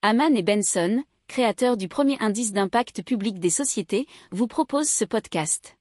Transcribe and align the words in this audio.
Haman 0.00 0.36
et 0.36 0.44
Benson, 0.44 1.02
créateurs 1.26 1.76
du 1.76 1.88
premier 1.88 2.16
indice 2.20 2.52
d'impact 2.52 3.02
public 3.02 3.40
des 3.40 3.50
sociétés, 3.50 4.06
vous 4.30 4.46
proposent 4.46 4.88
ce 4.88 5.04
podcast. 5.04 5.76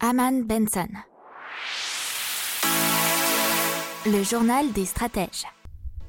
Haman 0.00 0.44
Benson. 0.44 0.88
Le 4.06 4.22
journal 4.22 4.72
des 4.72 4.86
stratèges. 4.86 5.44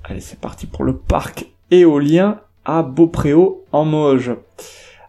Allez, 0.05 0.21
c'est 0.21 0.39
parti 0.39 0.65
pour 0.65 0.85
le 0.85 0.95
parc 0.95 1.47
éolien 1.71 2.39
à 2.63 2.83
Beaupréau 2.83 3.65
en 3.73 3.83
Mauges. 3.83 4.31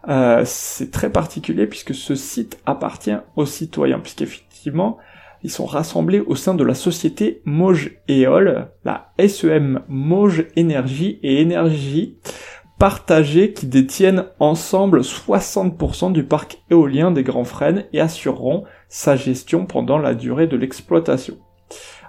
Euh, 0.09 0.43
c'est 0.45 0.91
très 0.91 1.13
particulier 1.13 1.69
puisque 1.69 1.95
ce 1.95 2.17
site 2.17 2.59
appartient 2.67 3.19
aux 3.37 3.47
citoyens, 3.47 4.01
puisqu'effectivement, 4.01 4.99
ils 5.43 5.51
sont 5.51 5.67
rassemblés 5.67 6.21
au 6.21 6.37
sein 6.37 6.55
de 6.55 6.65
la 6.65 6.75
société 6.75 7.43
Mauges 7.45 7.99
Éole, 8.09 8.69
la 8.85 9.13
SEM 9.27 9.83
Mauges 9.89 10.47
Énergie 10.57 11.19
et 11.23 11.41
Énergie 11.41 12.19
partagés 12.79 13.53
qui 13.53 13.67
détiennent 13.67 14.25
ensemble 14.39 15.01
60% 15.03 16.13
du 16.13 16.25
parc 16.25 16.63
éolien 16.71 17.11
des 17.11 17.23
Grands 17.23 17.45
Frênes 17.45 17.85
et 17.93 18.01
assureront 18.01 18.65
sa 18.89 19.17
gestion 19.17 19.67
pendant 19.67 19.99
la 19.99 20.15
durée 20.15 20.47
de 20.47 20.57
l'exploitation. 20.57 21.37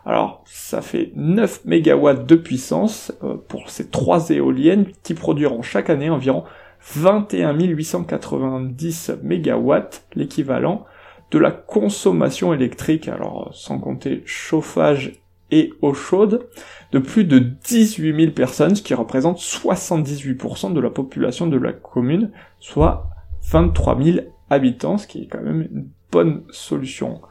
Alors, 0.05 0.43
ça 0.45 0.81
fait 0.81 1.11
9 1.15 1.65
MW 1.65 2.23
de 2.25 2.35
puissance 2.35 3.11
euh, 3.21 3.35
pour 3.35 3.69
ces 3.69 3.89
trois 3.89 4.29
éoliennes 4.29 4.87
qui 5.03 5.13
produiront 5.13 5.61
chaque 5.61 5.89
année 5.89 6.09
environ 6.09 6.45
21 6.93 7.53
890 7.53 9.11
MW, 9.21 9.73
l'équivalent 10.15 10.85
de 11.31 11.39
la 11.39 11.51
consommation 11.51 12.53
électrique, 12.53 13.07
alors 13.07 13.49
sans 13.53 13.79
compter 13.79 14.21
chauffage 14.25 15.13
et 15.49 15.73
eau 15.81 15.93
chaude, 15.93 16.47
de 16.91 16.99
plus 16.99 17.23
de 17.23 17.39
18 17.39 18.15
000 18.15 18.31
personnes, 18.31 18.75
ce 18.75 18.81
qui 18.81 18.93
représente 18.93 19.37
78% 19.37 20.73
de 20.73 20.79
la 20.79 20.89
population 20.89 21.47
de 21.47 21.57
la 21.57 21.73
commune, 21.73 22.31
soit 22.59 23.09
23 23.51 24.01
000 24.01 24.17
habitants, 24.49 24.97
ce 24.97 25.07
qui 25.07 25.23
est 25.23 25.27
quand 25.27 25.41
même 25.41 25.67
une 25.71 25.87
bonne 26.11 26.43
solution 26.51 27.21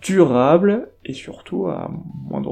durable 0.00 0.90
et 1.04 1.12
surtout 1.12 1.66
à 1.66 1.90
moindre. 2.28 2.51